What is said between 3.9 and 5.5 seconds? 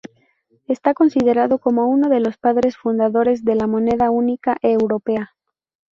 única europea.